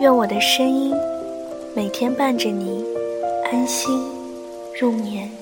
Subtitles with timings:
[0.00, 0.94] 愿我的声音
[1.74, 2.84] 每天伴着你
[3.50, 4.00] 安心
[4.80, 5.39] 入眠。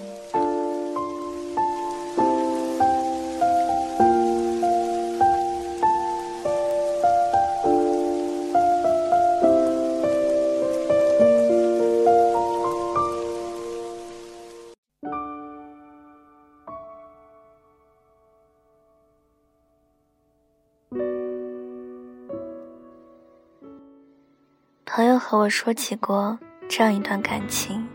[24.98, 26.36] 朋友和我说起过
[26.68, 27.86] 这样一段感情：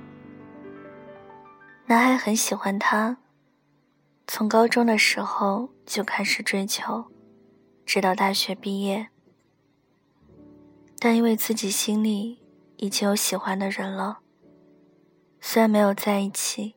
[1.86, 3.18] 男孩很喜欢她，
[4.26, 7.04] 从高中的时候就开始追求，
[7.86, 9.09] 直到大学毕业。
[10.98, 12.40] 但因为自己心里
[12.78, 14.20] 已经有喜欢的人了，
[15.42, 16.76] 虽然没有在一起，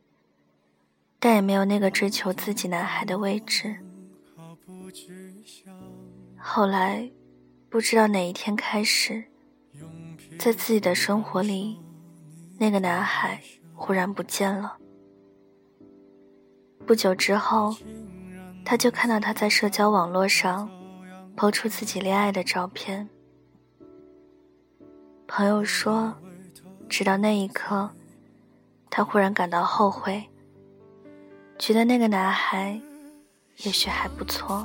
[1.21, 3.77] 但也没有那个追求自己男孩的位置。
[6.37, 7.13] 后来，
[7.71, 9.27] 不知道哪一天开始。
[10.39, 11.81] 在自己的生活里，
[12.59, 13.41] 那个男孩
[13.75, 14.77] 忽然不见了。
[16.87, 17.75] 不久之后，
[18.65, 20.71] 他就看到他在社交网络上
[21.37, 23.09] 抛出自己恋爱的照片。
[25.27, 26.15] 朋友说，
[26.89, 27.91] 直到那一刻，
[28.89, 30.23] 他忽然感到后悔，
[31.59, 32.81] 觉得那个男孩
[33.65, 34.65] 也许还不错，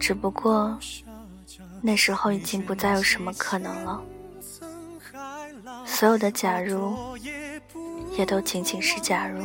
[0.00, 0.76] 只不过。
[1.82, 4.02] 那时候已经不再有什么可能了，
[5.84, 7.16] 所有的假如，
[8.16, 9.44] 也都仅仅是假如。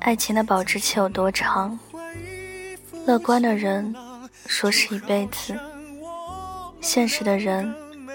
[0.00, 1.78] 爱情的保质期有多长？
[3.06, 3.94] 乐观的人
[4.46, 5.58] 说是一辈子，
[6.80, 7.74] 现实的人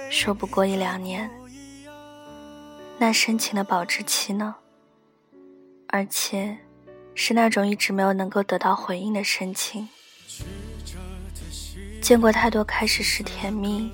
[0.10, 1.30] 说不过一两年。
[2.98, 4.56] 那深情的保质期呢？
[5.96, 6.58] 而且，
[7.14, 9.88] 是那种一直没有能够得到回应的深情。
[12.02, 13.92] 见过太多开始时甜蜜，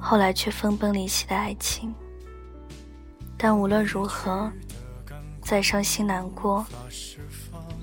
[0.00, 1.94] 后来却分崩离析的爱情。
[3.38, 4.50] 但无论如何，
[5.40, 6.66] 再伤心难过，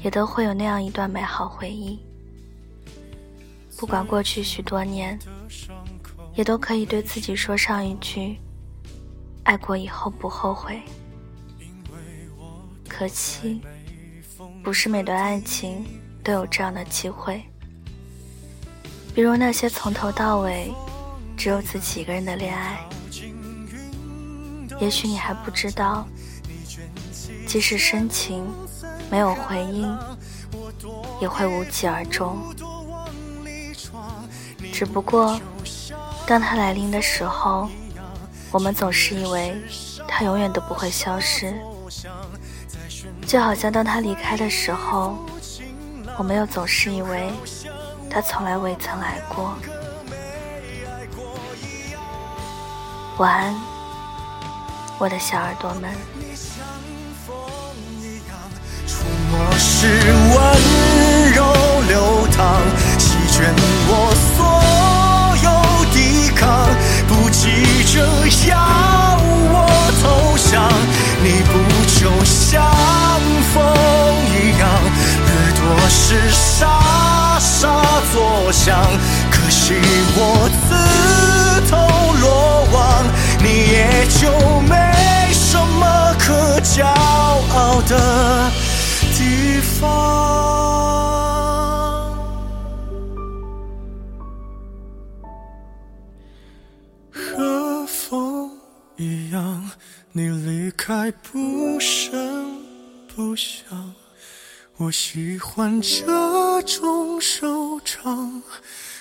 [0.04, 1.98] 也都会有那样一段美好回忆。
[3.78, 5.18] 不管过去许多年，
[6.36, 8.38] 也都可以对自己说上一句：
[9.46, 10.82] 爱过以后不后悔。
[13.00, 13.62] 可惜，
[14.62, 15.86] 不是每段爱情
[16.22, 17.42] 都有这样的机会。
[19.16, 20.70] 比如那些从头到尾
[21.38, 22.86] 只有自己一个人的恋爱，
[24.82, 26.06] 也许你还不知道，
[27.48, 28.46] 即使深情
[29.10, 29.98] 没有回应，
[31.22, 32.38] 也会无疾而终。
[34.74, 35.40] 只不过，
[36.28, 37.70] 当它来临的时候，
[38.52, 39.56] 我们总是以为
[40.06, 41.56] 它永远都不会消失。
[43.26, 45.18] 就好像当他离开的时候，
[46.18, 47.30] 我们又总是以为
[48.10, 49.54] 他从来未曾来过。
[53.18, 53.56] 晚安，
[54.98, 55.92] 我的小耳朵们。
[79.32, 79.74] 可惜
[80.16, 80.68] 我自
[81.70, 81.76] 投
[82.22, 82.28] 罗
[82.74, 82.78] 网，
[83.44, 83.78] 你也
[84.20, 84.22] 就
[84.62, 84.74] 没
[85.32, 87.94] 什么可骄傲的
[89.18, 89.80] 地方。
[97.12, 98.52] 和风
[98.98, 99.72] 一样
[100.12, 102.64] 你离开不声
[103.16, 103.94] 不响，
[104.78, 108.42] 我喜欢这种收场，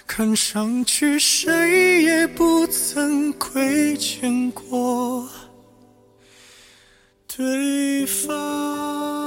[0.08, 5.28] 看上去谁也不曾亏欠过
[7.28, 9.17] 对方。